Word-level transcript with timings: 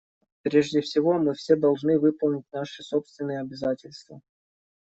Прежде 0.41 0.81
всего, 0.81 1.19
мы 1.19 1.35
все 1.35 1.55
должны 1.55 1.99
выполнить 1.99 2.47
наши 2.51 2.81
собственные 2.81 3.39
обязательства. 3.41 4.19